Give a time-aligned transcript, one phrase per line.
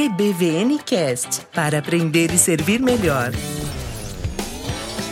[0.00, 3.32] EBVNcast para aprender e servir melhor.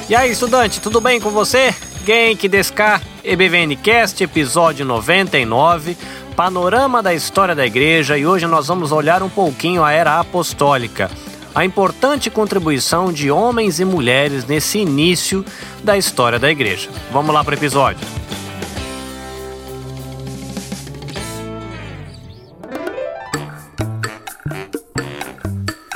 [0.09, 1.75] E aí, estudante, tudo bem com você?
[2.07, 5.95] Genki Descar, EBVNcast, episódio 99,
[6.35, 11.11] panorama da história da igreja e hoje nós vamos olhar um pouquinho a era apostólica,
[11.55, 15.45] a importante contribuição de homens e mulheres nesse início
[15.85, 16.89] da história da igreja.
[17.13, 18.18] Vamos lá para o episódio.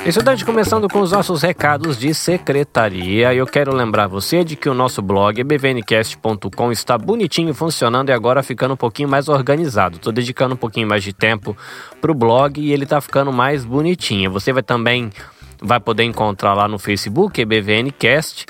[0.05, 4.73] Estudante, começando com os nossos recados de secretaria, eu quero lembrar você de que o
[4.73, 9.95] nosso blog bvncast.com está bonitinho funcionando e agora ficando um pouquinho mais organizado.
[9.95, 11.55] Estou dedicando um pouquinho mais de tempo
[12.01, 14.29] para o blog e ele está ficando mais bonitinho.
[14.29, 15.09] Você vai também
[15.61, 18.45] vai poder encontrar lá no Facebook bvncast.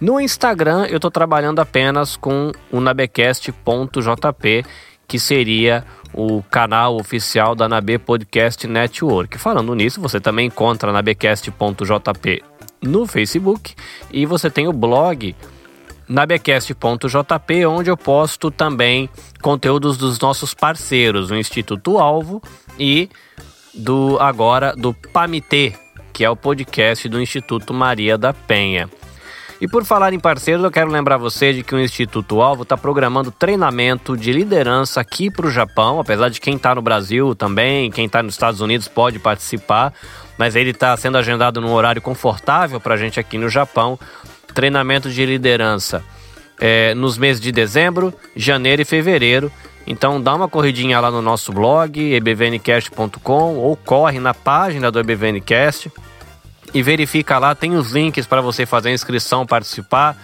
[0.00, 4.64] No Instagram eu estou trabalhando apenas com o nabecast.jp,
[5.06, 5.84] que seria
[6.14, 9.36] o canal oficial da NAB Podcast Network.
[9.36, 12.42] Falando nisso, você também encontra nabecast.jp
[12.80, 13.74] no Facebook
[14.12, 15.34] e você tem o blog
[16.08, 19.08] nabecast.jp, onde eu posto também
[19.42, 22.42] conteúdos dos nossos parceiros, o Instituto Alvo
[22.78, 23.08] e
[23.72, 25.72] do agora do PAMITê,
[26.12, 28.88] que é o podcast do Instituto Maria da Penha.
[29.64, 32.76] E por falar em parceiros, eu quero lembrar você de que o Instituto Alvo está
[32.76, 37.90] programando treinamento de liderança aqui para o Japão, apesar de quem está no Brasil também,
[37.90, 39.94] quem está nos Estados Unidos pode participar,
[40.36, 43.98] mas ele está sendo agendado num horário confortável para a gente aqui no Japão.
[44.52, 46.04] Treinamento de liderança
[46.60, 49.50] é, nos meses de dezembro, janeiro e fevereiro.
[49.86, 55.90] Então dá uma corridinha lá no nosso blog, ebvncast.com ou corre na página do EBVNcast
[56.74, 60.16] e verifica lá, tem os links para você fazer a inscrição, participar,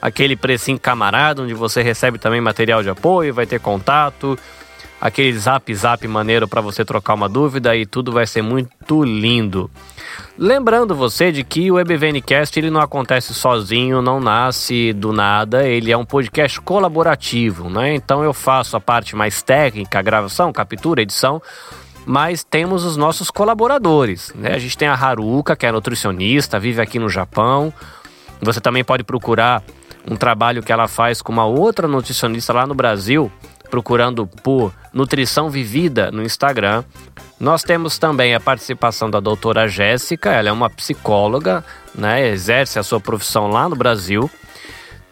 [0.00, 4.38] aquele precinho camarada, onde você recebe também material de apoio, vai ter contato,
[4.98, 9.70] aquele zap zap maneiro para você trocar uma dúvida e tudo vai ser muito lindo.
[10.38, 15.92] Lembrando você de que o EBVNcast ele não acontece sozinho, não nasce do nada, ele
[15.92, 17.94] é um podcast colaborativo, né?
[17.94, 21.42] Então eu faço a parte mais técnica, gravação, captura, edição,
[22.06, 24.32] mas temos os nossos colaboradores.
[24.34, 24.54] Né?
[24.54, 27.72] A gente tem a Haruka, que é nutricionista, vive aqui no Japão.
[28.40, 29.62] Você também pode procurar
[30.10, 33.30] um trabalho que ela faz com uma outra nutricionista lá no Brasil,
[33.70, 36.84] procurando por Nutrição Vivida no Instagram.
[37.38, 42.28] Nós temos também a participação da doutora Jéssica, ela é uma psicóloga, né?
[42.28, 44.30] exerce a sua profissão lá no Brasil.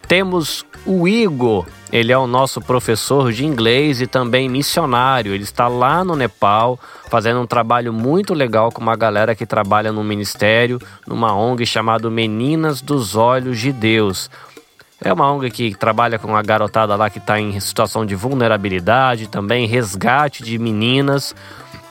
[0.07, 5.35] Temos o Igor, ele é o nosso professor de inglês e também missionário.
[5.35, 6.79] Ele está lá no Nepal
[7.09, 12.11] fazendo um trabalho muito legal com uma galera que trabalha no ministério, numa ONG chamada
[12.11, 14.31] Meninas dos Olhos de Deus.
[15.01, 19.29] É uma ONG que trabalha com a garotada lá que está em situação de vulnerabilidade,
[19.29, 21.35] também resgate de meninas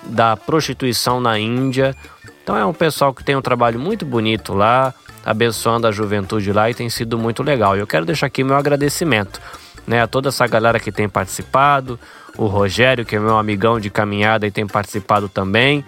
[0.04, 1.96] da prostituição na Índia.
[2.44, 4.94] Então é um pessoal que tem um trabalho muito bonito lá,
[5.28, 7.76] abençoando a juventude lá e tem sido muito legal.
[7.76, 9.42] E eu quero deixar aqui meu agradecimento
[9.86, 12.00] né, a toda essa galera que tem participado,
[12.38, 15.84] o Rogério, que é meu amigão de caminhada e tem participado também,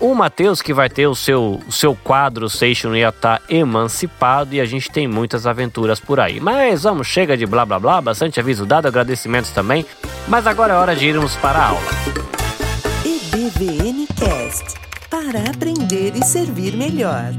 [0.00, 4.60] o Matheus, que vai ter o seu, o seu quadro Seixo ia estar emancipado e
[4.60, 6.40] a gente tem muitas aventuras por aí.
[6.40, 9.84] Mas vamos, chega de blá blá blá, bastante aviso dado, agradecimentos também.
[10.26, 11.90] Mas agora é hora de irmos para a aula.
[13.04, 14.80] EBVN Cast
[15.10, 17.32] para aprender e servir melhor.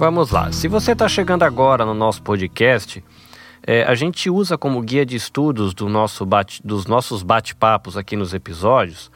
[0.00, 0.50] Vamos lá.
[0.50, 3.04] Se você está chegando agora no nosso podcast,
[3.62, 8.16] é, a gente usa como guia de estudos do nosso bate, dos nossos bate-papos aqui
[8.16, 9.10] nos episódios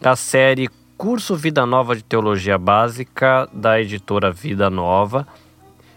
[0.00, 5.26] a série Curso Vida Nova de Teologia Básica da editora Vida Nova.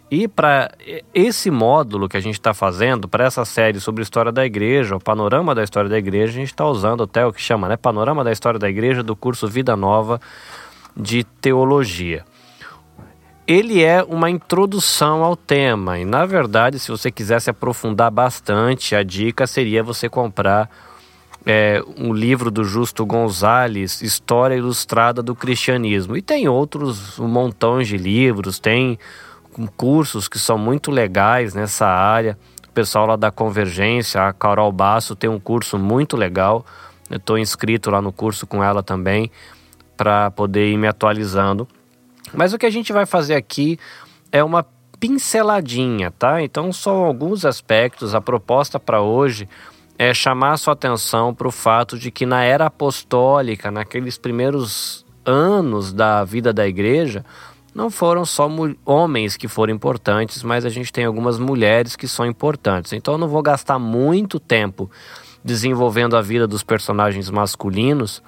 [0.09, 0.71] E para
[1.13, 4.99] esse módulo que a gente está fazendo, para essa série sobre história da igreja, o
[4.99, 7.77] panorama da história da igreja, a gente está usando até o que chama, né?
[7.77, 10.19] Panorama da história da igreja do curso Vida Nova
[10.99, 12.25] de Teologia
[13.47, 15.97] ele é uma introdução ao tema.
[15.97, 20.69] E na verdade, se você quiser se aprofundar bastante, a dica seria você comprar
[21.45, 26.17] é, um livro do Justo Gonzalez, História Ilustrada do Cristianismo.
[26.17, 28.99] E tem outros, um montão de livros, tem
[29.77, 32.37] cursos que são muito legais nessa área.
[32.67, 36.65] O pessoal lá da Convergência, a Carol Basso, tem um curso muito legal.
[37.09, 39.31] Eu estou inscrito lá no curso com ela também,
[39.95, 41.65] para poder ir me atualizando.
[42.33, 43.79] Mas o que a gente vai fazer aqui
[44.31, 44.65] é uma
[44.99, 46.41] pinceladinha, tá?
[46.41, 48.15] Então são alguns aspectos.
[48.15, 49.47] A proposta para hoje
[49.97, 55.05] é chamar a sua atenção para o fato de que na era apostólica, naqueles primeiros
[55.25, 57.25] anos da vida da igreja,
[57.73, 58.49] não foram só
[58.85, 62.93] homens que foram importantes, mas a gente tem algumas mulheres que são importantes.
[62.93, 64.89] Então eu não vou gastar muito tempo
[65.43, 68.21] desenvolvendo a vida dos personagens masculinos,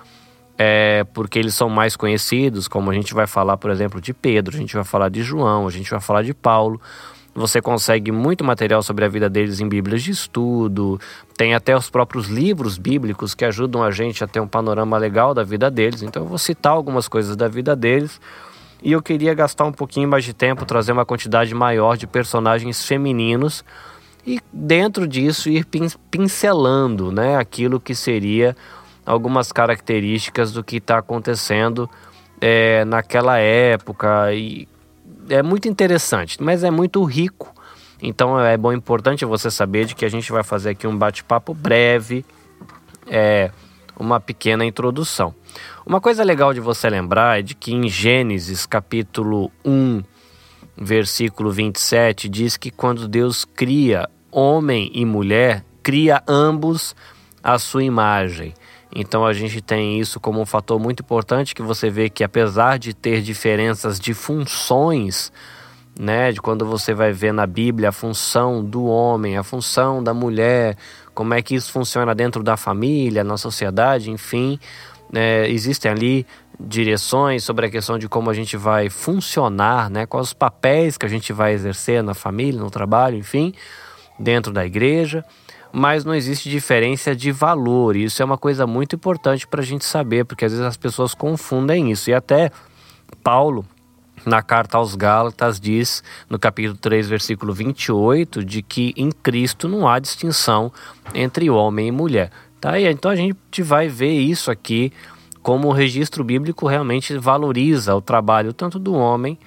[0.61, 4.57] é, porque eles são mais conhecidos, como a gente vai falar, por exemplo, de Pedro,
[4.57, 6.81] a gente vai falar de João, a gente vai falar de Paulo.
[7.33, 10.99] Você consegue muito material sobre a vida deles em Bíblias de estudo,
[11.37, 15.33] tem até os próprios livros bíblicos que ajudam a gente a ter um panorama legal
[15.33, 16.01] da vida deles.
[16.01, 18.19] Então eu vou citar algumas coisas da vida deles.
[18.83, 22.83] E eu queria gastar um pouquinho mais de tempo, trazer uma quantidade maior de personagens
[22.83, 23.63] femininos
[24.27, 25.65] e dentro disso ir
[26.11, 28.57] pincelando né, aquilo que seria
[29.05, 31.89] algumas características do que está acontecendo
[32.39, 34.33] é, naquela época.
[34.33, 34.67] E
[35.29, 37.53] é muito interessante, mas é muito rico.
[38.01, 41.53] Então é bom importante você saber de que a gente vai fazer aqui um bate-papo
[41.53, 42.25] breve,
[43.07, 43.51] é,
[43.99, 45.35] uma pequena introdução.
[45.85, 50.01] Uma coisa legal de você lembrar é de que em Gênesis capítulo 1,
[50.77, 56.95] versículo 27, diz que quando Deus cria homem e mulher, cria ambos
[57.43, 58.53] a sua imagem.
[58.93, 62.79] Então a gente tem isso como um fator muito importante que você vê que apesar
[62.79, 65.31] de ter diferenças de funções,
[65.97, 70.13] né, de quando você vai ver na Bíblia a função do homem, a função da
[70.13, 70.75] mulher,
[71.13, 74.59] como é que isso funciona dentro da família, na sociedade, enfim,
[75.11, 76.25] né, existem ali
[76.59, 81.05] direções sobre a questão de como a gente vai funcionar, né, quais os papéis que
[81.05, 83.53] a gente vai exercer na família, no trabalho, enfim,
[84.17, 85.23] dentro da igreja
[85.71, 87.95] mas não existe diferença de valor.
[87.95, 91.13] Isso é uma coisa muito importante para a gente saber, porque às vezes as pessoas
[91.13, 92.09] confundem isso.
[92.09, 92.51] E até
[93.23, 93.65] Paulo,
[94.25, 99.87] na carta aos Gálatas, diz no capítulo 3, versículo 28, de que em Cristo não
[99.87, 100.71] há distinção
[101.13, 102.31] entre homem e mulher.
[102.59, 102.79] Tá?
[102.79, 104.91] E então a gente vai ver isso aqui
[105.41, 109.39] como o registro bíblico realmente valoriza o trabalho tanto do homem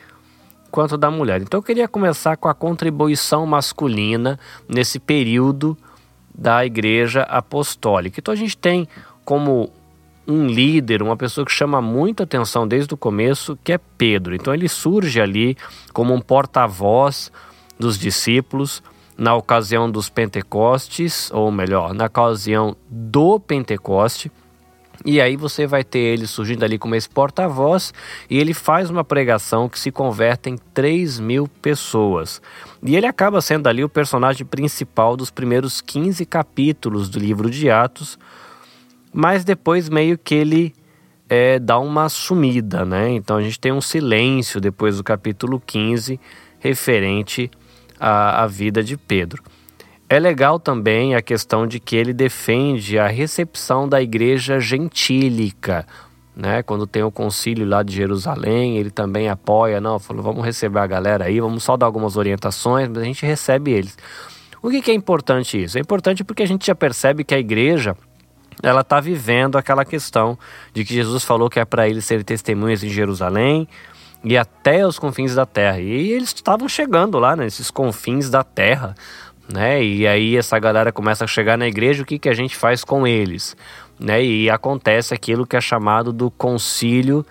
[0.71, 1.43] quanto da mulher.
[1.43, 5.77] Então eu queria começar com a contribuição masculina nesse período
[6.35, 8.21] da Igreja Apostólica.
[8.21, 8.89] Então a gente tem
[9.25, 9.71] como
[10.27, 14.35] um líder, uma pessoa que chama muita atenção desde o começo, que é Pedro.
[14.35, 15.57] Então ele surge ali
[15.93, 17.31] como um porta-voz
[17.79, 18.83] dos discípulos
[19.17, 24.31] na ocasião dos Pentecostes, ou melhor, na ocasião do Pentecoste.
[25.05, 27.93] E aí você vai ter ele surgindo ali como esse porta-voz
[28.31, 32.41] e ele faz uma pregação que se converte em 3 mil pessoas.
[32.83, 37.69] E ele acaba sendo ali o personagem principal dos primeiros 15 capítulos do livro de
[37.69, 38.19] Atos,
[39.13, 40.73] mas depois meio que ele
[41.29, 43.11] é, dá uma sumida, né?
[43.11, 46.21] Então a gente tem um silêncio depois do capítulo 15
[46.61, 47.51] referente
[47.99, 49.43] à, à vida de Pedro.
[50.13, 55.87] É legal também a questão de que ele defende a recepção da igreja gentílica.
[56.37, 56.63] Né?
[56.63, 60.87] Quando tem o concílio lá de Jerusalém, ele também apoia, não, falou, vamos receber a
[60.87, 63.97] galera aí, vamos só dar algumas orientações, mas a gente recebe eles.
[64.61, 65.79] O que, que é importante isso?
[65.79, 67.97] É importante porque a gente já percebe que a igreja
[68.63, 70.39] ela está vivendo aquela questão
[70.75, 73.67] de que Jesus falou que é para eles serem testemunhas em Jerusalém
[74.23, 75.81] e até os confins da terra.
[75.81, 78.95] E eles estavam chegando lá nesses confins da terra
[79.53, 79.83] né?
[79.83, 82.83] E aí essa galera começa a chegar na igreja, o que, que a gente faz
[82.83, 83.57] com eles?
[84.01, 84.25] Né?
[84.25, 87.25] E acontece aquilo que é chamado do concílio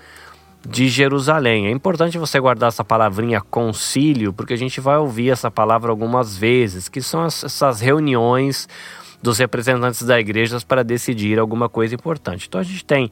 [0.67, 1.67] de Jerusalém.
[1.67, 6.37] É importante você guardar essa palavrinha concílio, porque a gente vai ouvir essa palavra algumas
[6.37, 8.69] vezes, que são essas reuniões
[9.21, 12.47] dos representantes da igreja para decidir alguma coisa importante.
[12.47, 13.11] Então a gente tem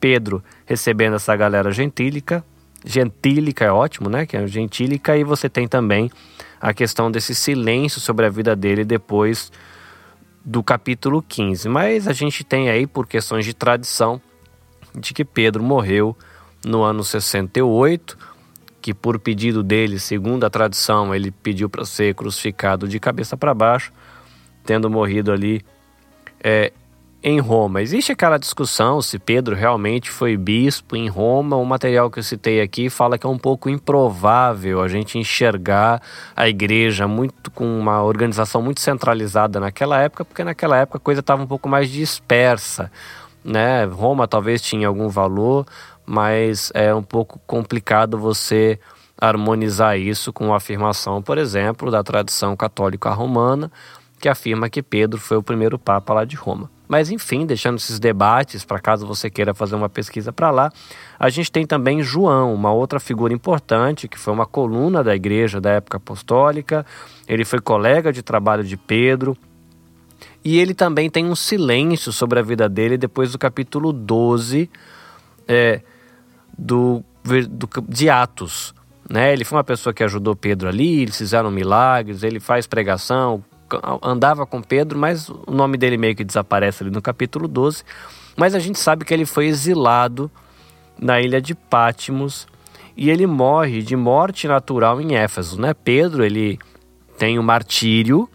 [0.00, 2.44] Pedro recebendo essa galera gentílica,
[2.84, 4.26] gentílica é ótimo, né?
[4.26, 6.10] Que é gentílica, e você tem também
[6.60, 9.52] a questão desse silêncio sobre a vida dele depois
[10.44, 11.68] do capítulo 15.
[11.68, 14.20] Mas a gente tem aí, por questões de tradição,
[14.94, 16.16] de que Pedro morreu
[16.64, 18.18] no ano 68,
[18.80, 23.54] que por pedido dele, segundo a tradição, ele pediu para ser crucificado de cabeça para
[23.54, 23.92] baixo,
[24.64, 25.64] tendo morrido ali
[26.42, 26.72] é,
[27.22, 27.82] em Roma.
[27.82, 31.56] Existe aquela discussão se Pedro realmente foi bispo em Roma.
[31.56, 36.00] O material que eu citei aqui fala que é um pouco improvável a gente enxergar
[36.36, 41.20] a igreja muito com uma organização muito centralizada naquela época, porque naquela época a coisa
[41.20, 42.90] estava um pouco mais dispersa.
[43.44, 43.84] Né?
[43.84, 45.66] Roma talvez tinha algum valor,
[46.06, 48.78] mas é um pouco complicado você
[49.20, 53.72] harmonizar isso com a afirmação, por exemplo, da tradição católica romana,
[54.20, 56.77] que afirma que Pedro foi o primeiro papa lá de Roma.
[56.88, 60.72] Mas enfim, deixando esses debates para caso você queira fazer uma pesquisa para lá,
[61.18, 65.60] a gente tem também João, uma outra figura importante que foi uma coluna da igreja
[65.60, 66.86] da época apostólica.
[67.28, 69.36] Ele foi colega de trabalho de Pedro.
[70.42, 74.70] E ele também tem um silêncio sobre a vida dele depois do capítulo 12
[75.46, 75.82] é,
[76.56, 78.74] do, do, de Atos.
[79.08, 79.32] Né?
[79.32, 83.42] Ele foi uma pessoa que ajudou Pedro ali, eles fizeram milagres, ele faz pregação,
[84.02, 87.82] andava com Pedro, mas o nome dele meio que desaparece ali no capítulo 12.
[88.36, 90.30] Mas a gente sabe que ele foi exilado
[90.98, 92.46] na ilha de Pátimos
[92.96, 95.72] e ele morre de morte natural em Éfeso, né?
[95.72, 96.58] Pedro, ele
[97.16, 98.28] tem o martírio,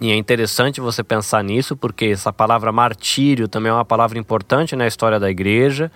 [0.00, 4.74] e é interessante você pensar nisso, porque essa palavra martírio também é uma palavra importante
[4.74, 5.90] na história da igreja,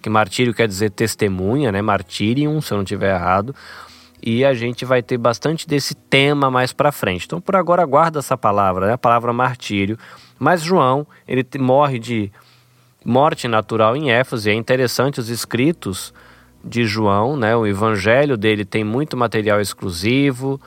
[0.00, 1.82] que martírio quer dizer testemunha, né?
[1.82, 3.54] Martirium, se eu não estiver errado.
[4.22, 7.26] E a gente vai ter bastante desse tema mais para frente.
[7.26, 8.92] Então, por agora, guarda essa palavra, né?
[8.94, 9.98] a palavra martírio.
[10.38, 12.32] Mas João, ele morre de
[13.04, 16.12] morte natural em Éfeso, e é interessante os escritos
[16.64, 17.56] de João, né?
[17.56, 20.60] O evangelho dele tem muito material exclusivo.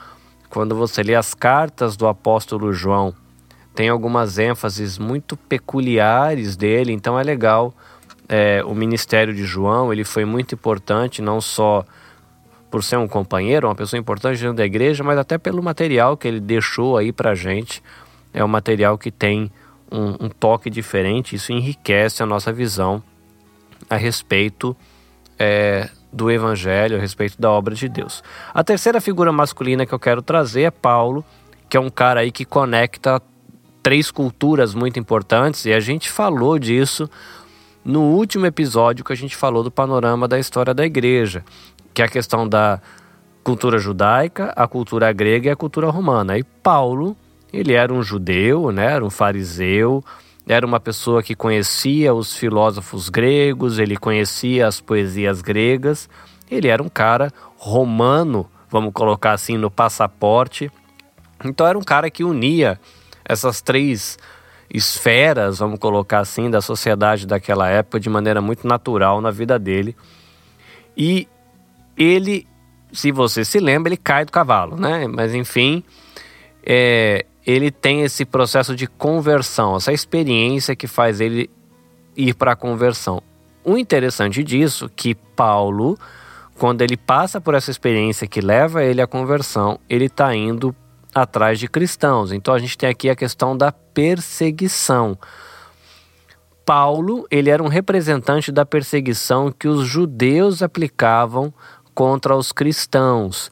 [0.48, 3.14] Quando você lê as cartas do apóstolo João,
[3.74, 7.74] tem algumas ênfases muito peculiares dele, então é legal.
[8.28, 11.84] É, o ministério de João ele foi muito importante, não só
[12.72, 16.26] por ser um companheiro, uma pessoa importante dentro da igreja, mas até pelo material que
[16.26, 17.82] ele deixou aí para gente.
[18.32, 19.52] É um material que tem
[19.90, 23.02] um, um toque diferente, isso enriquece a nossa visão
[23.90, 24.74] a respeito
[25.38, 28.24] é, do Evangelho, a respeito da obra de Deus.
[28.54, 31.22] A terceira figura masculina que eu quero trazer é Paulo,
[31.68, 33.20] que é um cara aí que conecta
[33.82, 37.10] três culturas muito importantes e a gente falou disso
[37.84, 41.44] no último episódio que a gente falou do panorama da história da igreja,
[41.92, 42.80] que é a questão da
[43.42, 46.38] cultura judaica, a cultura grega e a cultura romana.
[46.38, 47.16] E Paulo,
[47.52, 50.02] ele era um judeu, né, era um fariseu,
[50.46, 56.08] era uma pessoa que conhecia os filósofos gregos, ele conhecia as poesias gregas,
[56.50, 60.70] ele era um cara romano, vamos colocar assim, no passaporte.
[61.44, 62.78] Então era um cara que unia
[63.24, 64.18] essas três
[64.72, 69.94] esferas, vamos colocar assim, da sociedade daquela época de maneira muito natural na vida dele.
[70.96, 71.28] E
[71.96, 72.46] ele,
[72.92, 75.06] se você se lembra, ele cai do cavalo, né?
[75.06, 75.82] Mas enfim,
[76.64, 81.50] é, ele tem esse processo de conversão, essa experiência que faz ele
[82.16, 83.22] ir para a conversão.
[83.64, 85.98] O interessante disso que Paulo,
[86.58, 90.74] quando ele passa por essa experiência que leva ele à conversão, ele está indo
[91.14, 92.32] atrás de cristãos.
[92.32, 95.18] Então a gente tem aqui a questão da perseguição.
[96.64, 101.52] Paulo, ele era um representante da perseguição que os judeus aplicavam
[101.94, 103.50] contra os cristãos.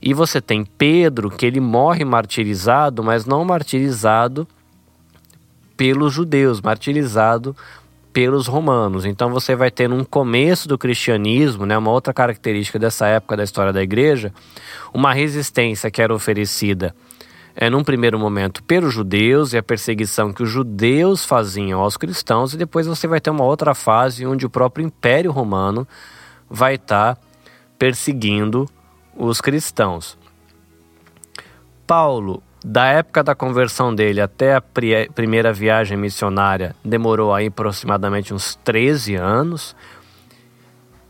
[0.00, 4.46] E você tem Pedro, que ele morre martirizado, mas não martirizado
[5.76, 7.56] pelos judeus, martirizado
[8.12, 9.04] pelos romanos.
[9.04, 13.44] Então você vai ter no começo do cristianismo, né, uma outra característica dessa época da
[13.44, 14.32] história da igreja,
[14.92, 16.94] uma resistência que era oferecida
[17.56, 22.52] é, num primeiro momento pelos judeus e a perseguição que os judeus faziam aos cristãos,
[22.52, 25.88] e depois você vai ter uma outra fase onde o próprio Império Romano
[26.48, 27.22] vai estar tá
[27.78, 28.68] perseguindo
[29.16, 30.18] os cristãos.
[31.86, 34.60] Paulo, da época da conversão dele até a
[35.14, 39.76] primeira viagem missionária, demorou aí aproximadamente uns 13 anos.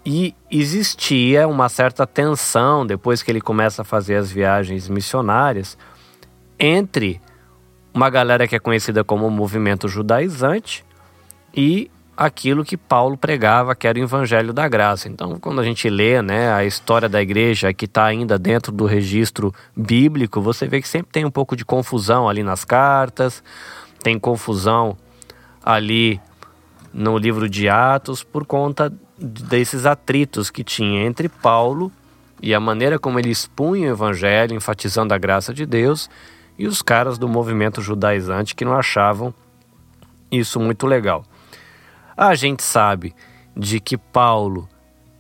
[0.05, 5.77] E existia uma certa tensão depois que ele começa a fazer as viagens missionárias
[6.59, 7.21] entre
[7.93, 10.85] uma galera que é conhecida como movimento judaizante
[11.55, 15.09] e aquilo que Paulo pregava, que era o evangelho da graça.
[15.09, 18.87] Então, quando a gente lê né, a história da igreja, que está ainda dentro do
[18.87, 23.43] registro bíblico, você vê que sempre tem um pouco de confusão ali nas cartas,
[24.03, 24.97] tem confusão
[25.63, 26.19] ali
[26.93, 31.93] no livro de Atos, por conta desses atritos que tinha entre Paulo
[32.41, 36.09] e a maneira como ele expunha o evangelho, enfatizando a graça de Deus,
[36.59, 39.35] e os caras do movimento judaizante que não achavam
[40.31, 41.25] isso muito legal.
[42.17, 43.15] A gente sabe
[43.55, 44.67] de que Paulo,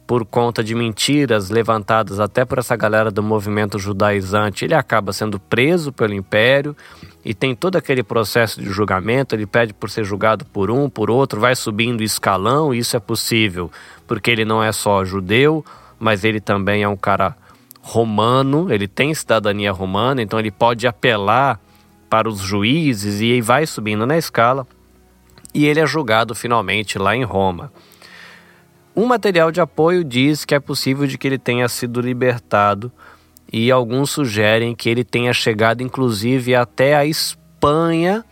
[0.06, 5.38] por conta de mentiras levantadas até por essa galera do movimento judaizante, ele acaba sendo
[5.38, 6.74] preso pelo império
[7.22, 9.34] e tem todo aquele processo de julgamento.
[9.34, 12.72] Ele pede por ser julgado por um, por outro, vai subindo escalão.
[12.72, 13.70] E isso é possível
[14.06, 15.62] porque ele não é só judeu,
[15.98, 17.36] mas ele também é um cara
[17.82, 21.60] romano, ele tem cidadania romana, então ele pode apelar
[22.08, 24.66] para os juízes e vai subindo na escala
[25.56, 27.72] e ele é julgado finalmente lá em Roma.
[28.94, 32.92] Um material de apoio diz que é possível de que ele tenha sido libertado
[33.50, 38.22] e alguns sugerem que ele tenha chegado inclusive até a Espanha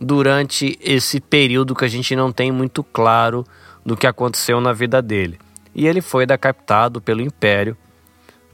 [0.00, 3.46] durante esse período que a gente não tem muito claro
[3.86, 5.38] do que aconteceu na vida dele.
[5.72, 7.76] E ele foi decapitado pelo Império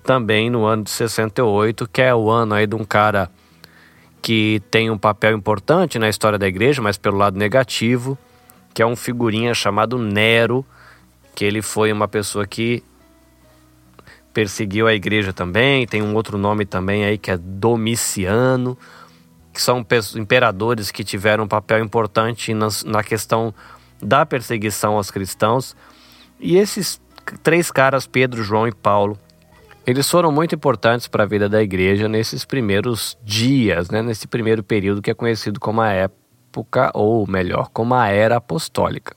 [0.02, 3.30] também no ano de 68, que é o ano aí de um cara
[4.25, 8.16] que tem um papel importante na história da igreja, mas pelo lado negativo,
[8.73, 10.64] que é um figurinha chamado Nero,
[11.35, 12.83] que ele foi uma pessoa que
[14.33, 18.78] perseguiu a igreja também, tem um outro nome também aí que é Domiciano.
[19.52, 19.85] que são
[20.16, 23.52] imperadores que tiveram um papel importante na, na questão
[24.02, 25.76] da perseguição aos cristãos.
[26.40, 26.99] E esses
[27.43, 29.19] três caras, Pedro, João e Paulo,
[29.87, 34.03] eles foram muito importantes para a vida da igreja nesses primeiros dias, né?
[34.03, 39.14] nesse primeiro período que é conhecido como a época, ou melhor, como a era apostólica.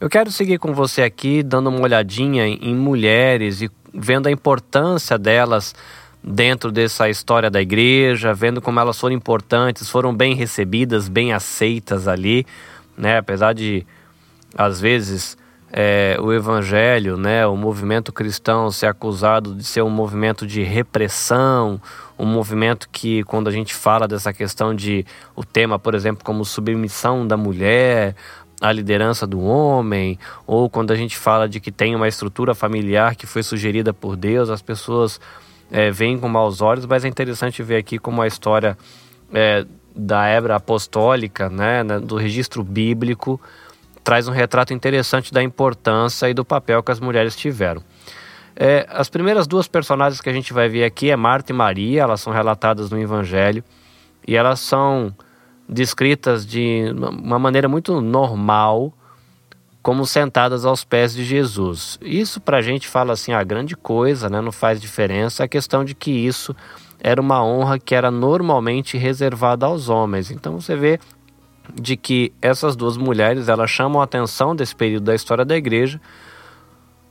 [0.00, 5.16] Eu quero seguir com você aqui, dando uma olhadinha em mulheres e vendo a importância
[5.16, 5.74] delas
[6.22, 12.08] dentro dessa história da igreja, vendo como elas foram importantes, foram bem recebidas, bem aceitas
[12.08, 12.44] ali,
[12.98, 13.18] né?
[13.18, 13.86] Apesar de
[14.56, 15.36] às vezes
[15.76, 21.80] é, o evangelho, né, o movimento cristão ser acusado de ser um movimento de repressão,
[22.16, 25.04] um movimento que quando a gente fala dessa questão de
[25.34, 28.14] o tema, por exemplo, como submissão da mulher,
[28.60, 30.16] a liderança do homem,
[30.46, 34.14] ou quando a gente fala de que tem uma estrutura familiar que foi sugerida por
[34.14, 35.20] Deus, as pessoas
[35.72, 38.78] é, veem com maus olhos, mas é interessante ver aqui como a história
[39.32, 43.40] é, da hebra apostólica, né, do registro bíblico,
[44.04, 47.82] traz um retrato interessante da importância e do papel que as mulheres tiveram.
[48.54, 52.02] É, as primeiras duas personagens que a gente vai ver aqui é Marta e Maria,
[52.02, 53.64] elas são relatadas no Evangelho
[54.28, 55.12] e elas são
[55.68, 58.92] descritas de uma maneira muito normal,
[59.82, 61.98] como sentadas aos pés de Jesus.
[62.00, 64.40] Isso para a gente fala assim, a grande coisa, né?
[64.40, 66.54] não faz diferença, a questão de que isso
[67.00, 70.30] era uma honra que era normalmente reservada aos homens.
[70.30, 71.00] Então você vê
[71.72, 76.00] de que essas duas mulheres elas chamam a atenção desse período da história da igreja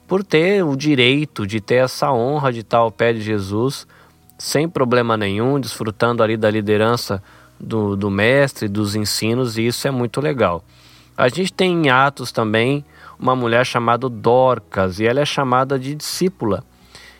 [0.07, 3.87] por ter o direito de ter essa honra de estar ao pé de Jesus
[4.37, 7.23] sem problema nenhum, desfrutando ali da liderança
[7.59, 10.63] do, do mestre, dos ensinos, e isso é muito legal.
[11.15, 12.83] A gente tem em Atos também
[13.17, 16.63] uma mulher chamada Dorcas, e ela é chamada de discípula.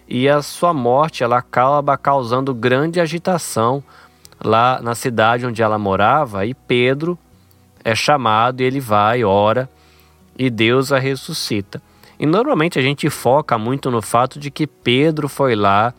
[0.08, 3.82] E a sua morte ela acaba causando grande agitação
[4.44, 7.18] lá na cidade onde ela morava, e Pedro
[7.84, 9.70] é chamado e ele vai, ora,
[10.38, 11.82] e Deus a ressuscita.
[12.20, 15.94] E normalmente a gente foca muito no fato de que Pedro foi lá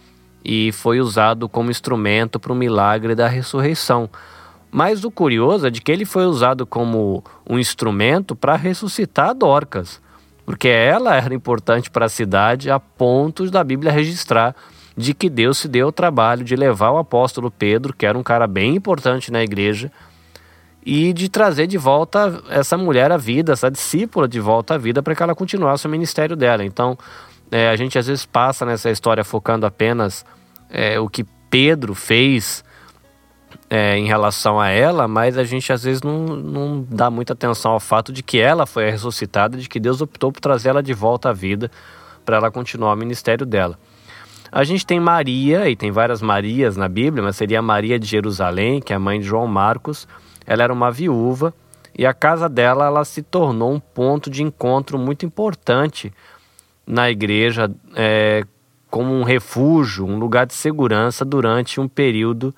[0.44, 4.08] e foi usado como instrumento para o milagre da ressurreição.
[4.70, 10.00] Mas o curioso é de que ele foi usado como um instrumento para ressuscitar Dorcas,
[10.44, 14.54] porque ela era importante para a cidade a ponto da Bíblia registrar
[14.96, 18.22] de que Deus se deu o trabalho de levar o apóstolo Pedro, que era um
[18.22, 19.90] cara bem importante na igreja,
[20.86, 25.02] e de trazer de volta essa mulher à vida, essa discípula de volta à vida,
[25.02, 26.64] para que ela continuasse o ministério dela.
[26.64, 26.96] Então,
[27.50, 30.24] é, a gente às vezes passa nessa história focando apenas
[30.70, 32.62] é, o que Pedro fez
[33.70, 37.72] é, em relação a ela, mas a gente às vezes não, não dá muita atenção
[37.72, 40.92] ao fato de que ela foi ressuscitada, de que Deus optou por trazer ela de
[40.92, 41.70] volta à vida
[42.24, 43.78] para ela continuar o ministério dela.
[44.54, 48.06] A gente tem Maria, e tem várias Marias na Bíblia, mas seria a Maria de
[48.06, 50.06] Jerusalém, que é a mãe de João Marcos.
[50.46, 51.52] Ela era uma viúva
[51.98, 56.12] e a casa dela ela se tornou um ponto de encontro muito importante
[56.86, 58.44] na igreja, é,
[58.88, 62.54] como um refúgio, um lugar de segurança durante um período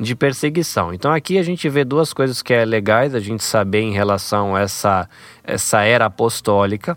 [0.00, 0.94] de perseguição.
[0.94, 4.56] Então aqui a gente vê duas coisas que é legais a gente saber em relação
[4.56, 5.06] a essa,
[5.44, 6.96] essa era apostólica,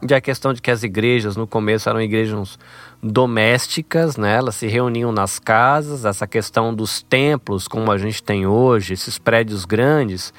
[0.00, 2.58] de a questão de que as igrejas no começo eram igrejas
[3.02, 4.36] domésticas, né?
[4.36, 9.18] elas se reuniam nas casas, essa questão dos templos como a gente tem hoje, esses
[9.18, 10.32] prédios grandes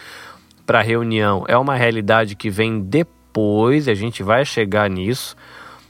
[0.65, 5.36] para reunião é uma realidade que vem depois, a gente vai chegar nisso,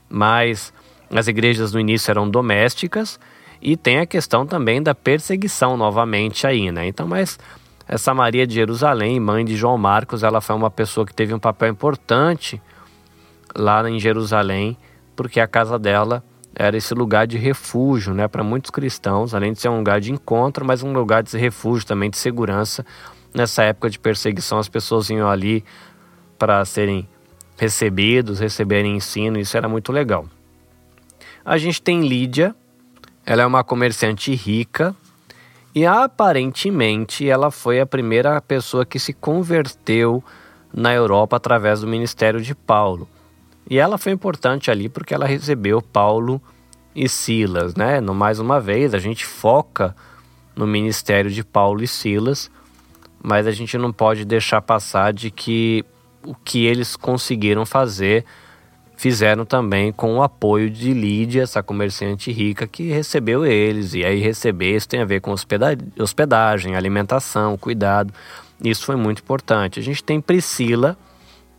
[0.10, 0.74] mas
[1.14, 3.20] as igrejas no início eram domésticas
[3.62, 6.88] e tem a questão também da perseguição novamente aí, né?
[6.88, 7.38] Então, mas
[7.88, 11.40] essa Maria de Jerusalém, mãe de João Marcos, ela foi uma pessoa que teve um
[11.40, 12.60] papel importante
[13.56, 14.76] lá em Jerusalém,
[15.16, 16.24] porque a casa dela
[16.56, 20.12] era esse lugar de refúgio, né, para muitos cristãos, além de ser um lugar de
[20.12, 22.86] encontro, mas um lugar de refúgio também de segurança.
[23.34, 25.64] Nessa época de perseguição, as pessoas iam ali
[26.38, 27.08] para serem
[27.58, 30.28] recebidos, receberem ensino, isso era muito legal.
[31.44, 32.56] A gente tem Lídia,
[33.26, 34.96] ela é uma comerciante rica
[35.74, 40.24] e aparentemente ela foi a primeira pessoa que se converteu
[40.74, 43.08] na Europa através do ministério de Paulo.
[43.70, 46.42] E ela foi importante ali porque ela recebeu Paulo
[46.96, 48.00] e Silas, né?
[48.02, 49.96] No, mais uma vez, a gente foca
[50.56, 52.52] no ministério de Paulo e Silas,
[53.22, 55.84] mas a gente não pode deixar passar de que
[56.26, 58.26] o que eles conseguiram fazer
[58.96, 63.94] fizeram também com o apoio de Lídia, essa comerciante rica que recebeu eles.
[63.94, 65.34] E aí receber isso tem a ver com
[66.00, 68.14] hospedagem, alimentação, cuidado.
[68.64, 69.80] Isso foi muito importante.
[69.80, 70.96] A gente tem Priscila,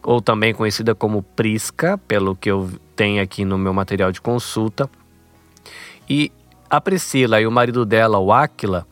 [0.05, 4.89] ou também conhecida como Prisca, pelo que eu tenho aqui no meu material de consulta.
[6.09, 6.31] E
[6.69, 8.87] A Priscila e o marido dela, o Áquila,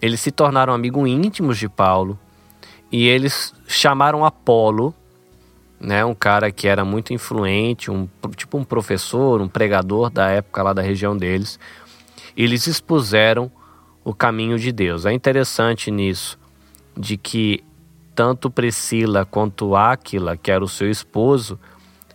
[0.00, 2.18] eles se tornaram amigos íntimos de Paulo
[2.90, 4.94] e eles chamaram Apolo,
[5.80, 10.62] né, um cara que era muito influente, um tipo um professor, um pregador da época
[10.62, 11.58] lá da região deles.
[12.36, 13.50] Eles expuseram
[14.04, 15.06] o caminho de Deus.
[15.06, 16.38] É interessante nisso
[16.96, 17.64] de que
[18.14, 21.58] tanto Priscila quanto Áquila, que era o seu esposo,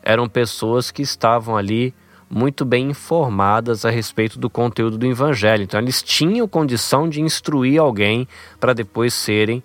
[0.04, 1.94] eram pessoas que estavam ali
[2.30, 5.64] muito bem informadas a respeito do conteúdo do evangelho.
[5.64, 8.28] Então, eles tinham condição de instruir alguém
[8.60, 9.64] para depois serem.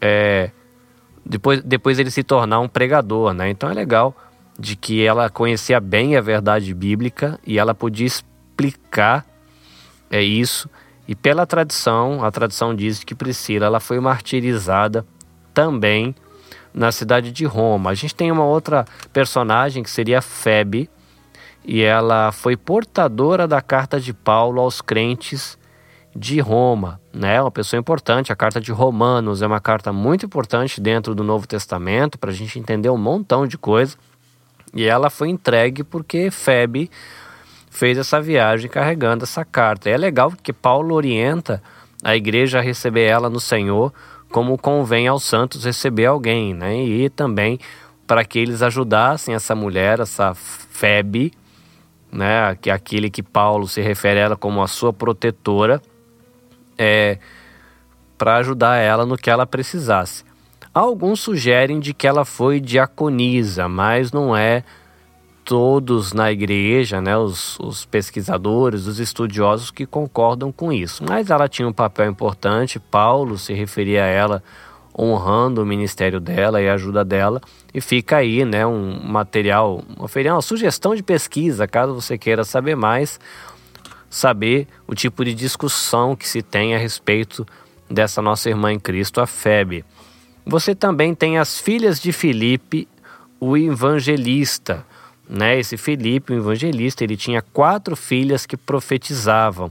[0.00, 0.50] É,
[1.24, 3.50] depois, depois ele se tornar um pregador, né?
[3.50, 4.16] Então é legal
[4.58, 9.26] de que ela conhecia bem a verdade bíblica e ela podia explicar
[10.10, 10.68] é isso.
[11.06, 15.06] E pela tradição, a tradição diz que Priscila ela foi martirizada
[15.58, 16.14] também
[16.72, 17.90] na cidade de Roma.
[17.90, 20.88] A gente tem uma outra personagem que seria Febe,
[21.64, 25.58] e ela foi portadora da carta de Paulo aos crentes
[26.14, 27.42] de Roma, né?
[27.42, 28.32] Uma pessoa importante.
[28.32, 32.34] A carta de Romanos é uma carta muito importante dentro do Novo Testamento para a
[32.34, 33.96] gente entender um montão de coisa.
[34.72, 36.88] E ela foi entregue porque Febe
[37.68, 39.90] fez essa viagem carregando essa carta.
[39.90, 41.60] E é legal porque Paulo orienta
[42.04, 43.92] a igreja a receber ela no Senhor
[44.30, 46.82] como convém aos santos receber alguém, né?
[46.82, 47.58] E também
[48.06, 51.32] para que eles ajudassem essa mulher, essa Febe,
[52.10, 55.82] né, que é aquele que Paulo se refere a ela como a sua protetora,
[56.78, 57.18] é,
[58.16, 60.24] para ajudar ela no que ela precisasse.
[60.72, 64.64] Alguns sugerem de que ela foi diaconisa, mas não é
[65.48, 71.02] todos na igreja, né, os, os pesquisadores, os estudiosos que concordam com isso.
[71.08, 74.42] Mas ela tinha um papel importante, Paulo se referia a ela
[74.96, 77.40] honrando o ministério dela e a ajuda dela.
[77.72, 82.76] E fica aí, né, um material, uma, uma sugestão de pesquisa, caso você queira saber
[82.76, 83.18] mais,
[84.10, 87.46] saber o tipo de discussão que se tem a respeito
[87.90, 89.82] dessa nossa irmã em Cristo, a Febe.
[90.44, 92.86] Você também tem as filhas de Filipe,
[93.40, 94.84] o evangelista.
[95.28, 95.58] Né?
[95.58, 99.70] Esse Filipe, o evangelista, ele tinha quatro filhas que profetizavam.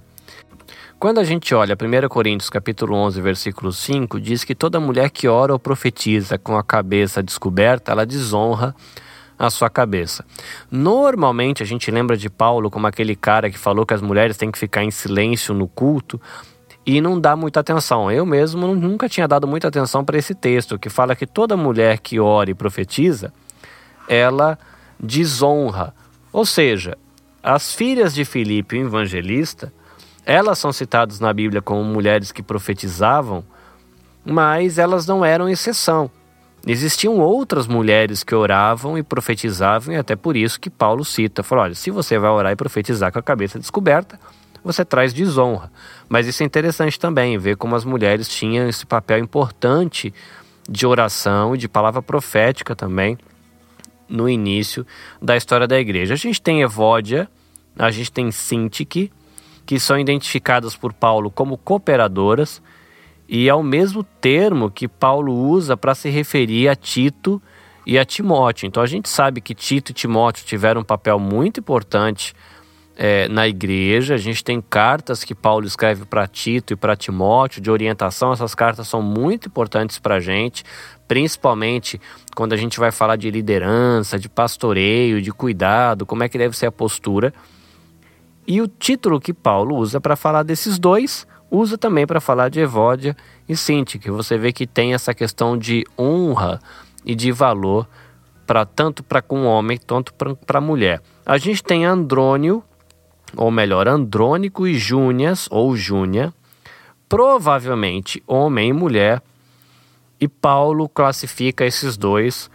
[0.99, 5.27] Quando a gente olha 1 Coríntios capítulo 11, versículo 5, diz que toda mulher que
[5.27, 8.75] ora ou profetiza com a cabeça descoberta, ela desonra
[9.37, 10.25] a sua cabeça.
[10.71, 14.51] Normalmente a gente lembra de Paulo como aquele cara que falou que as mulheres têm
[14.51, 16.19] que ficar em silêncio no culto
[16.83, 18.11] e não dá muita atenção.
[18.11, 21.99] Eu mesmo nunca tinha dado muita atenção para esse texto que fala que toda mulher
[21.99, 23.31] que ora e profetiza,
[24.07, 24.57] ela
[24.99, 25.93] desonra.
[26.31, 26.97] Ou seja,
[27.41, 29.71] as filhas de Filipe, o evangelista,
[30.25, 33.43] elas são citadas na Bíblia como mulheres que profetizavam,
[34.25, 36.11] mas elas não eram exceção.
[36.65, 41.63] Existiam outras mulheres que oravam e profetizavam, e até por isso que Paulo cita: falou,
[41.63, 44.19] olha, se você vai orar e profetizar com a cabeça descoberta,
[44.61, 45.71] você traz desonra.
[46.09, 50.13] Mas isso é interessante também, ver como as mulheres tinham esse papel importante
[50.69, 53.17] de oração e de palavra profética também
[54.07, 54.85] no início
[55.21, 56.13] da história da igreja.
[56.13, 57.29] A gente tem Evódia,
[57.77, 59.11] a gente tem Sintique,
[59.65, 62.61] que são identificadas por Paulo como cooperadoras,
[63.27, 67.41] e é o mesmo termo que Paulo usa para se referir a Tito
[67.85, 68.67] e a Timóteo.
[68.67, 72.33] Então a gente sabe que Tito e Timóteo tiveram um papel muito importante
[72.97, 74.15] é, na igreja.
[74.15, 78.33] A gente tem cartas que Paulo escreve para Tito e para Timóteo de orientação.
[78.33, 80.63] Essas cartas são muito importantes para a gente,
[81.07, 82.01] principalmente
[82.35, 86.57] quando a gente vai falar de liderança, de pastoreio, de cuidado, como é que deve
[86.57, 87.31] ser a postura.
[88.47, 92.59] E o título que Paulo usa para falar desses dois, usa também para falar de
[92.59, 93.15] Evódia
[93.47, 96.59] e Sinti, que você vê que tem essa questão de honra
[97.05, 97.87] e de valor
[98.45, 101.01] para tanto para com o homem, tanto para a mulher.
[101.25, 102.63] A gente tem Andrônio,
[103.35, 106.33] ou melhor, Andrônico e Júnias, ou Júnia,
[107.09, 109.21] provavelmente homem e mulher,
[110.19, 112.49] e Paulo classifica esses dois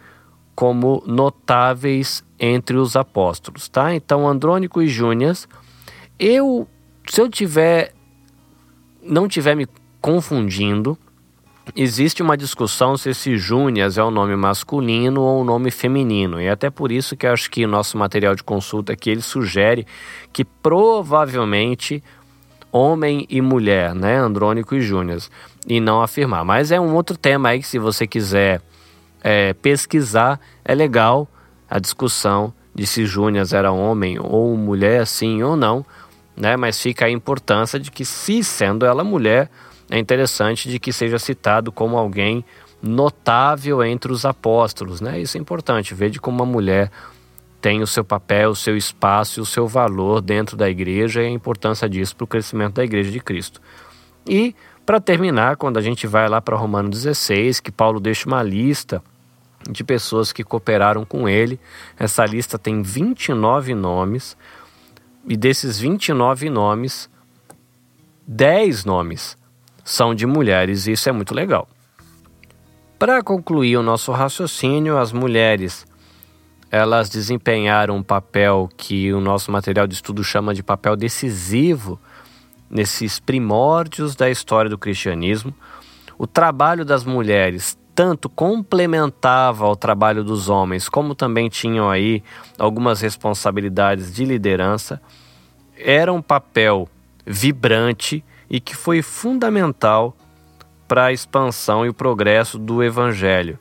[0.55, 3.95] como notáveis entre os apóstolos, tá?
[3.95, 5.47] Então, Andrônico e Júnias
[6.19, 6.67] eu,
[7.09, 7.93] se eu tiver,
[9.01, 9.67] não tiver me
[9.99, 10.97] confundindo,
[11.75, 16.41] existe uma discussão se esse Júnias é um nome masculino ou um nome feminino.
[16.41, 19.85] E é até por isso que acho que nosso material de consulta aqui ele sugere
[20.31, 22.03] que provavelmente
[22.71, 25.29] homem e mulher, né, Andrônico e Júnias,
[25.67, 26.43] e não afirmar.
[26.43, 28.61] Mas é um outro tema aí que se você quiser
[29.23, 31.27] é, pesquisar, é legal
[31.69, 35.85] a discussão de se Júnias era homem ou mulher, sim ou não
[36.35, 36.57] né?
[36.57, 39.49] Mas fica a importância de que, se sendo ela mulher,
[39.93, 42.43] é interessante de que seja citado como alguém
[42.81, 45.21] notável entre os apóstolos, né?
[45.21, 46.89] Isso é importante, ver de como uma mulher
[47.61, 51.27] tem o seu papel, o seu espaço e o seu valor dentro da igreja e
[51.27, 53.61] a importância disso para o crescimento da igreja de Cristo.
[54.27, 58.41] E, para terminar, quando a gente vai lá para Romano 16, que Paulo deixa uma
[58.41, 58.99] lista
[59.69, 61.59] de pessoas que cooperaram com ele,
[61.99, 64.35] essa lista tem 29 nomes,
[65.27, 67.07] e desses 29 nomes,
[68.27, 69.37] 10 nomes
[69.83, 71.67] são de mulheres, e isso é muito legal.
[72.97, 75.85] Para concluir o nosso raciocínio, as mulheres
[76.73, 81.99] elas desempenharam um papel que o nosso material de estudo chama de papel decisivo
[82.67, 85.53] nesses primórdios da história do cristianismo.
[86.17, 92.23] O trabalho das mulheres tanto complementava ao trabalho dos homens, como também tinham aí
[92.57, 94.99] algumas responsabilidades de liderança.
[95.77, 96.89] Era um papel
[97.23, 100.15] vibrante e que foi fundamental
[100.87, 103.57] para a expansão e o progresso do evangelho.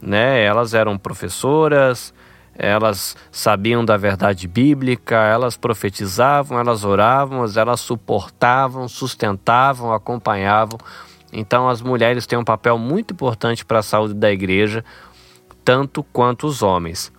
[0.00, 0.42] Né?
[0.42, 2.14] Elas eram professoras,
[2.54, 10.78] elas sabiam da verdade bíblica, elas profetizavam, elas oravam, elas suportavam, sustentavam, acompanhavam.
[11.32, 14.84] Então, as mulheres têm um papel muito importante para a saúde da igreja,
[15.64, 17.12] tanto quanto os homens.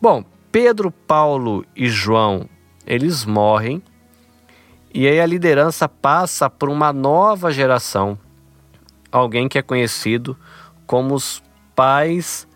[0.00, 2.48] Bom, Pedro, Paulo e João,
[2.86, 3.82] eles morrem,
[4.96, 8.18] e aí a liderança passa por uma nova geração,
[9.12, 10.34] alguém que é conhecido
[10.86, 11.42] como os
[11.74, 12.48] pais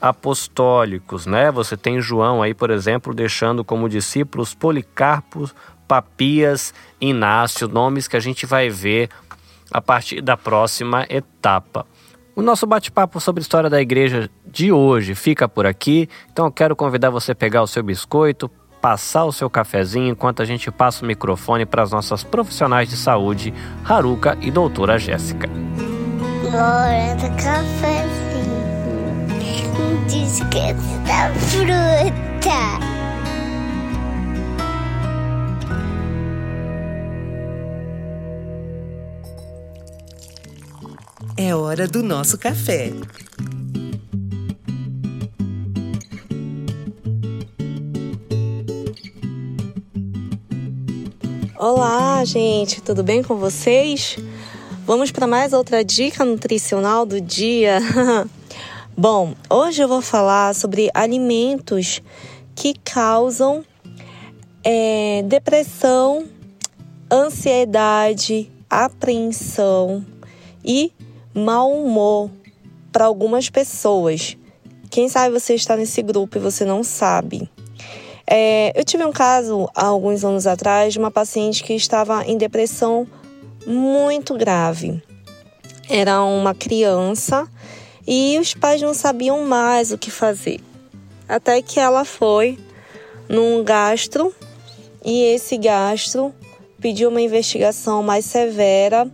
[0.00, 1.50] apostólicos, né?
[1.50, 5.50] Você tem João aí, por exemplo, deixando como discípulos Policarpo,
[5.88, 9.08] Papias, Inácio, nomes que a gente vai ver
[9.68, 11.84] a partir da próxima etapa.
[12.36, 16.52] O nosso bate-papo sobre a história da igreja de hoje fica por aqui, então eu
[16.52, 18.48] quero convidar você a pegar o seu biscoito,
[18.82, 22.96] passar o seu cafezinho enquanto a gente passa o microfone para as nossas profissionais de
[22.96, 23.54] saúde,
[23.88, 25.48] Haruka e doutora Jéssica.
[26.46, 28.42] Hora do cafezinho.
[29.78, 31.82] Não te esquece da fruta.
[41.36, 42.92] É hora do nosso café.
[51.64, 54.16] Olá, gente, tudo bem com vocês?
[54.84, 57.78] Vamos para mais outra dica nutricional do dia.
[58.98, 62.02] Bom, hoje eu vou falar sobre alimentos
[62.56, 63.64] que causam
[64.64, 66.26] é, depressão,
[67.08, 70.04] ansiedade, apreensão
[70.64, 70.90] e
[71.32, 72.28] mau humor
[72.90, 74.36] para algumas pessoas.
[74.90, 77.48] Quem sabe você está nesse grupo e você não sabe.
[78.34, 82.38] É, eu tive um caso há alguns anos atrás de uma paciente que estava em
[82.38, 83.06] depressão
[83.66, 85.02] muito grave.
[85.86, 87.46] Era uma criança
[88.06, 90.60] e os pais não sabiam mais o que fazer.
[91.28, 92.58] Até que ela foi
[93.28, 94.34] num gastro
[95.04, 96.34] e esse gastro
[96.80, 99.10] pediu uma investigação mais severa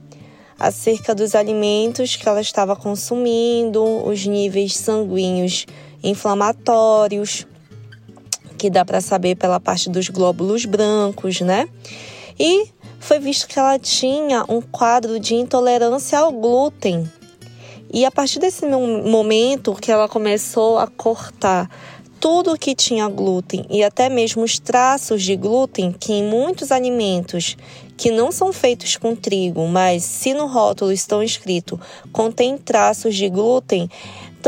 [0.56, 5.66] acerca dos alimentos que ela estava consumindo, os níveis sanguíneos
[6.04, 7.44] inflamatórios,
[8.58, 11.68] que dá para saber pela parte dos glóbulos brancos, né?
[12.38, 12.66] E
[13.00, 17.10] foi visto que ela tinha um quadro de intolerância ao glúten.
[17.90, 21.70] E a partir desse momento que ela começou a cortar
[22.20, 27.56] tudo que tinha glúten e até mesmo os traços de glúten, que em muitos alimentos
[27.96, 31.80] que não são feitos com trigo, mas se no rótulo estão escrito
[32.12, 33.88] contém traços de glúten,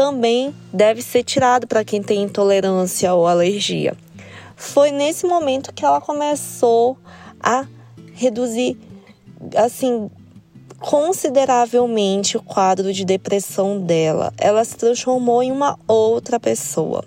[0.00, 3.94] também deve ser tirado para quem tem intolerância ou alergia.
[4.56, 6.96] Foi nesse momento que ela começou
[7.38, 7.66] a
[8.14, 8.78] reduzir
[9.54, 10.10] assim
[10.78, 14.32] consideravelmente o quadro de depressão dela.
[14.38, 17.04] Ela se transformou em uma outra pessoa.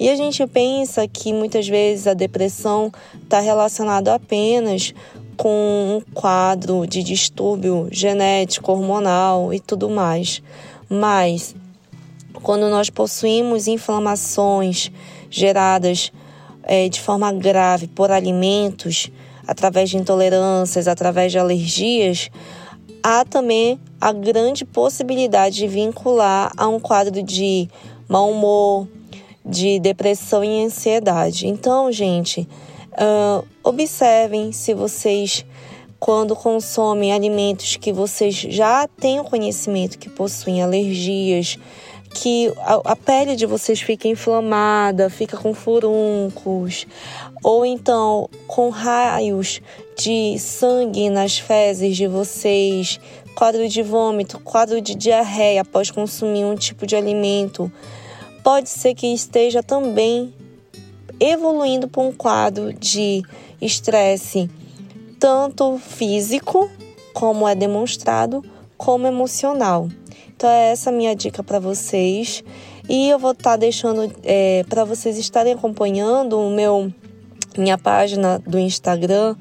[0.00, 2.90] E a gente pensa que muitas vezes a depressão
[3.22, 4.94] está relacionada apenas
[5.36, 10.42] com um quadro de distúrbio genético, hormonal e tudo mais.
[10.88, 11.54] Mas
[12.46, 14.92] quando nós possuímos inflamações
[15.28, 16.12] geradas
[16.62, 19.10] é, de forma grave por alimentos,
[19.48, 22.30] através de intolerâncias, através de alergias,
[23.02, 27.68] há também a grande possibilidade de vincular a um quadro de
[28.08, 28.86] mau humor,
[29.44, 31.48] de depressão e ansiedade.
[31.48, 32.48] Então, gente,
[32.92, 35.44] uh, observem se vocês,
[35.98, 41.58] quando consomem alimentos que vocês já têm o conhecimento que possuem alergias,
[42.16, 46.86] que a, a, pele de vocês fica inflamada, fica com furuncos,
[47.44, 49.60] ou então com raios
[49.98, 52.98] de sangue nas fezes de vocês,
[53.34, 57.70] quadro de vômito, quadro de diarreia após consumir um tipo de alimento,
[58.42, 60.32] pode ser que esteja também
[61.20, 63.22] evoluindo para um quadro de
[63.60, 64.48] estresse
[65.20, 66.70] tanto físico,
[67.12, 68.42] como é demonstrado,
[68.78, 69.88] como emocional.
[70.36, 72.44] Então é essa minha dica para vocês.
[72.88, 76.92] E eu vou estar tá deixando é, para vocês estarem acompanhando o meu
[77.56, 79.34] minha página do Instagram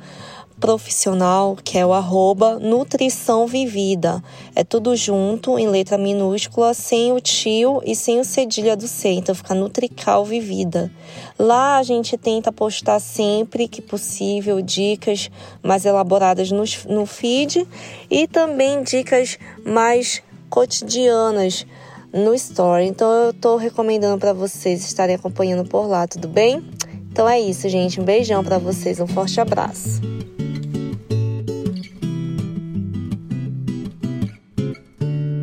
[0.57, 4.23] profissional, que é o arroba Nutrição Vivida.
[4.55, 9.09] É tudo junto, em letra minúscula, sem o tio e sem o cedilha do C,
[9.09, 10.89] então fica Nutrical Vivida.
[11.37, 15.29] Lá a gente tenta postar sempre que possível dicas
[15.61, 17.67] mais elaboradas no, no feed
[18.09, 21.65] e também dicas mais cotidianas
[22.13, 22.85] no Story.
[22.85, 26.63] Então eu estou recomendando para vocês estarem acompanhando por lá, tudo bem?
[27.11, 27.99] Então é isso, gente.
[27.99, 30.01] Um beijão para vocês, um forte abraço.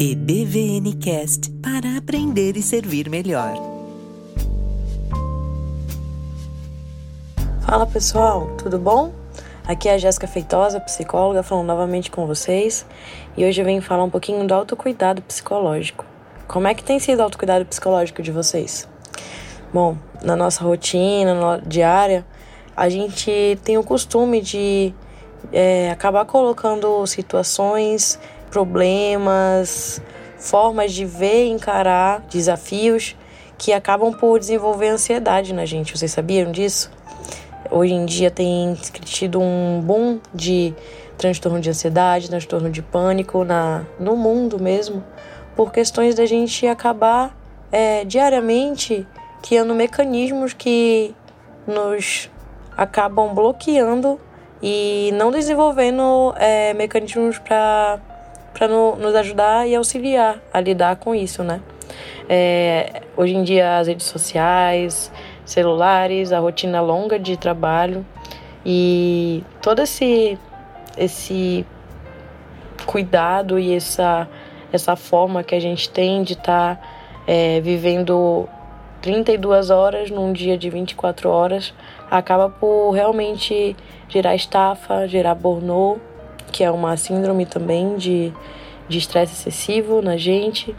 [0.01, 3.55] EBVNcast para aprender e servir melhor.
[7.61, 9.13] Fala pessoal, tudo bom?
[9.65, 12.85] Aqui é a Jéssica Feitosa, psicóloga, falando novamente com vocês.
[13.35, 16.05] E hoje eu venho falar um pouquinho do autocuidado psicológico.
[16.47, 18.87] Como é que tem sido o autocuidado psicológico de vocês?
[19.73, 22.27] Bom, na nossa rotina diária,
[22.77, 24.93] a gente tem o costume de
[25.51, 28.19] é, acabar colocando situações,
[28.51, 30.03] problemas,
[30.37, 33.17] formas de ver e encarar desafios
[33.57, 35.97] que acabam por desenvolver ansiedade na gente.
[35.97, 36.91] Vocês sabiam disso?
[37.71, 40.75] Hoje em dia tem tido um boom de
[41.23, 45.05] transtorno de ansiedade, transtorno de pânico na, no mundo mesmo,
[45.55, 47.37] por questões da gente acabar
[47.71, 49.07] é, diariamente
[49.41, 51.15] criando mecanismos que
[51.67, 52.29] nos
[52.77, 54.21] acabam bloqueando
[54.61, 58.01] e não desenvolvendo é, mecanismos para
[58.69, 61.61] no, nos ajudar e auxiliar a lidar com isso, né?
[62.29, 65.11] É, hoje em dia as redes sociais,
[65.45, 68.05] celulares, a rotina longa de trabalho
[68.65, 70.39] e todo esse
[70.97, 71.67] esse
[72.87, 74.29] cuidado e essa
[74.73, 76.83] essa forma que a gente tem de estar tá,
[77.27, 78.49] é, vivendo
[79.03, 81.75] 32 horas num dia de 24 horas
[82.11, 83.77] acaba por realmente
[84.09, 86.01] gerar estafa, gerar burnout,
[86.51, 88.33] que é uma síndrome também de
[88.89, 90.75] estresse excessivo na gente,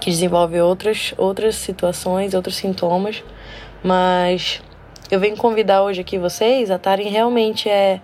[0.00, 3.22] que desenvolve outras outras situações, outros sintomas,
[3.82, 4.62] mas
[5.10, 8.00] eu venho convidar hoje aqui vocês a estarem realmente é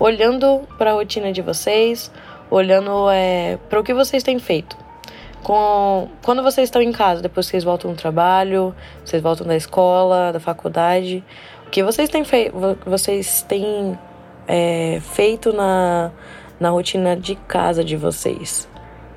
[0.00, 2.10] olhando para a rotina de vocês,
[2.50, 4.76] olhando é, para o que vocês têm feito.
[5.42, 9.56] Com, quando vocês estão em casa, depois que vocês voltam do trabalho, vocês voltam da
[9.56, 11.22] escola, da faculdade,
[11.66, 12.50] o que vocês têm, fei
[12.84, 13.98] vocês têm
[14.48, 16.10] é, feito na,
[16.58, 18.68] na rotina de casa de vocês?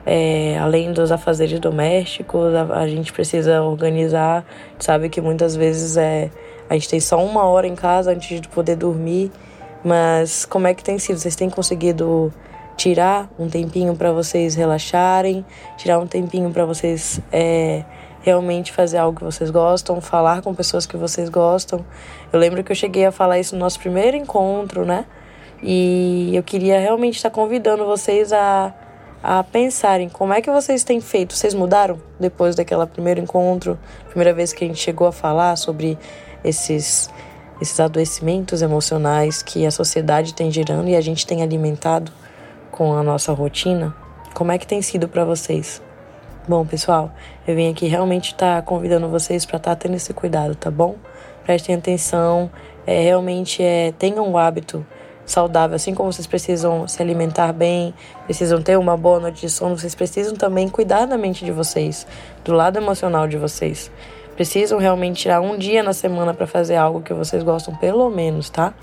[0.05, 4.45] É, além dos afazeres domésticos, a, a, gente precisa organizar.
[4.77, 6.29] Sabe que muitas vezes é,
[6.69, 9.31] a gente tem só uma hora em casa antes de poder dormir
[9.83, 11.17] mas como é que tem sido?
[11.17, 12.33] Vocês têm conseguido
[12.75, 15.45] tirar um tempinho para vocês relaxarem,
[15.77, 17.83] tirar um tempinho para vocês é,
[18.21, 21.85] realmente fazer algo que vocês gostam, falar com pessoas que vocês gostam.
[22.31, 25.05] Eu lembro que eu cheguei a falar isso no nosso primeiro encontro, né?
[25.61, 28.73] E eu queria realmente estar convidando vocês a,
[29.21, 31.33] a pensarem como é que vocês têm feito.
[31.33, 33.77] Vocês mudaram depois daquele primeiro encontro,
[34.09, 35.97] primeira vez que a gente chegou a falar sobre
[36.43, 37.09] esses
[37.61, 42.11] esses adoecimentos emocionais que a sociedade tem gerando e a gente tem alimentado
[42.71, 43.95] com a nossa rotina,
[44.33, 45.81] como é que tem sido para vocês?
[46.47, 47.11] Bom, pessoal,
[47.47, 50.69] eu vim aqui realmente estar tá convidando vocês para estar tá tendo esse cuidado, tá
[50.69, 50.95] bom?
[51.43, 52.51] Prestem atenção,
[52.85, 54.85] é, realmente é, tenham um hábito
[55.25, 57.93] saudável, assim como vocês precisam se alimentar bem,
[58.25, 62.05] precisam ter uma boa noite de sono, vocês precisam também cuidar da mente de vocês,
[62.43, 63.89] do lado emocional de vocês
[64.35, 68.49] precisam realmente tirar um dia na semana para fazer algo que vocês gostam, pelo menos,
[68.49, 68.73] tá?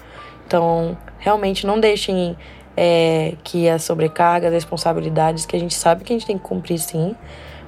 [0.46, 2.36] Então, realmente não deixem
[2.76, 6.44] é, que a sobrecarga, as responsabilidades, que a gente sabe que a gente tem que
[6.44, 7.14] cumprir sim,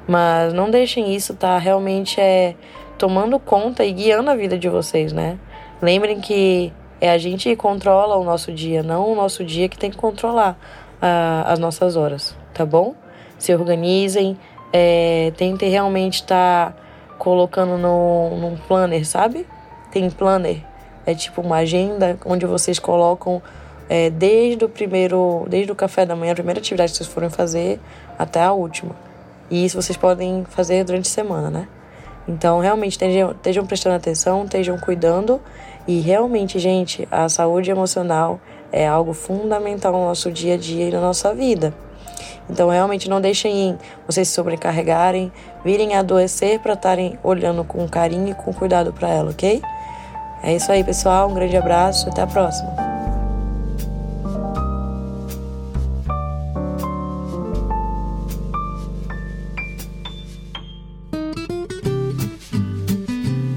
[0.07, 2.55] mas não deixem isso tá realmente é,
[2.99, 5.39] tomando conta e guiando a vida de vocês, né?
[5.81, 9.77] Lembrem que é a gente que controla o nosso dia, não o nosso dia que
[9.77, 10.57] tem que controlar
[11.03, 12.95] uh, as nossas horas, tá bom?
[13.39, 14.39] Se organizem,
[14.73, 16.73] é, tentem realmente estar.
[16.73, 16.82] Tá
[17.23, 19.47] colocando no, num planner, sabe?
[19.93, 20.61] Tem planner,
[21.07, 23.41] é tipo uma agenda onde vocês colocam
[23.89, 27.31] é, desde o primeiro, desde o café da manhã, a primeira atividade que vocês forem
[27.31, 27.79] fazer,
[28.19, 28.97] até a última.
[29.49, 31.69] E isso vocês podem fazer durante a semana, né?
[32.27, 35.41] Então, realmente, estejam, estejam prestando atenção, estejam cuidando.
[35.87, 38.41] E realmente, gente, a saúde emocional
[38.73, 41.73] é algo fundamental no nosso dia a dia e na nossa vida.
[42.53, 45.33] Então, realmente, não deixem vocês se sobrecarregarem,
[45.65, 49.63] virem adoecer para estarem olhando com carinho e com cuidado para ela, ok?
[50.43, 51.31] É isso aí, pessoal.
[51.31, 52.11] Um grande abraço.
[52.11, 52.71] Até a próxima.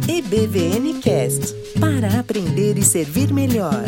[0.07, 3.83] EBVN Cast para aprender e servir melhor.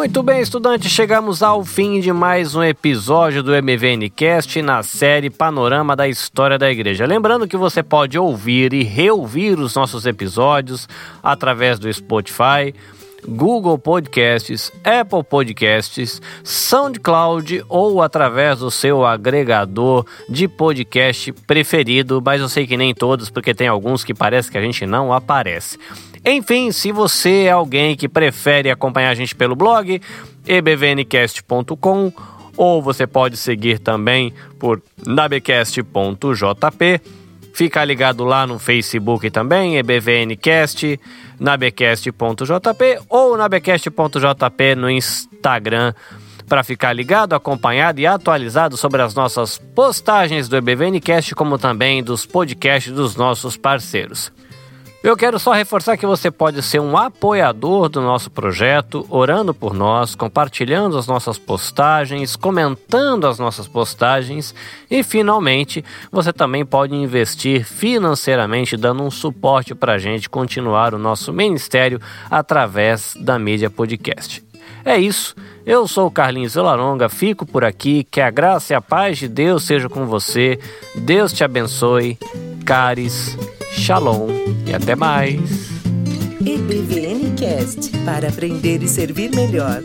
[0.00, 5.94] Muito bem, estudantes, chegamos ao fim de mais um episódio do MVNcast na série Panorama
[5.94, 7.04] da História da Igreja.
[7.04, 10.88] Lembrando que você pode ouvir e reouvir os nossos episódios
[11.22, 12.74] através do Spotify,
[13.28, 22.48] Google Podcasts, Apple Podcasts, SoundCloud ou através do seu agregador de podcast preferido, mas eu
[22.48, 25.78] sei que nem todos, porque tem alguns que parece que a gente não aparece.
[26.24, 30.00] Enfim, se você é alguém que prefere acompanhar a gente pelo blog,
[30.46, 32.12] ebvncast.com,
[32.56, 37.00] ou você pode seguir também por nabecast.jp.
[37.54, 41.00] Fica ligado lá no Facebook também, ebvncast,
[41.38, 45.94] nabecast.jp ou nabecast.jp no Instagram
[46.50, 52.26] para ficar ligado, acompanhado e atualizado sobre as nossas postagens do EBVNcast, como também dos
[52.26, 54.32] podcasts dos nossos parceiros.
[55.02, 59.72] Eu quero só reforçar que você pode ser um apoiador do nosso projeto, orando por
[59.72, 64.54] nós, compartilhando as nossas postagens, comentando as nossas postagens
[64.90, 65.82] e, finalmente,
[66.12, 71.98] você também pode investir financeiramente, dando um suporte para a gente continuar o nosso ministério
[72.30, 74.44] através da mídia podcast.
[74.84, 75.34] É isso.
[75.64, 78.04] Eu sou o Carlinhos Zelaronga, fico por aqui.
[78.04, 80.58] Que a graça e a paz de Deus seja com você.
[80.94, 82.18] Deus te abençoe.
[82.66, 83.36] Caris.
[83.72, 84.28] Shalom
[84.66, 85.70] e até mais.
[86.44, 89.82] EBVN Cast para aprender e servir melhor.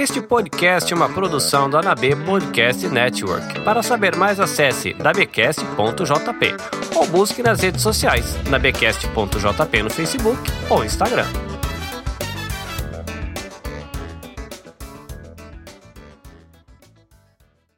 [0.00, 3.60] Este podcast é uma produção da NAB Podcast Network.
[3.60, 6.56] Para saber mais, acesse nabcast.jp
[6.96, 10.40] ou busque nas redes sociais nabcast.jp no Facebook
[10.70, 11.26] ou Instagram.